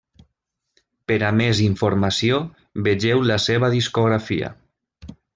Per 1.09 1.17
a 1.25 1.29
més 1.41 1.59
informació, 1.65 2.39
vegeu 2.87 3.21
la 3.33 3.37
seva 3.43 3.69
discografia. 3.75 4.51